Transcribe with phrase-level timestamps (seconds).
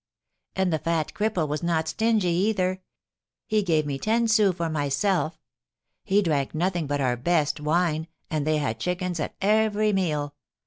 [0.55, 2.81] "And the fat cripple was not stingy, either.
[3.45, 5.39] He gave me ten sous for myself.
[6.03, 10.33] He drank nothing but our best wine, and they had chickens at every meal.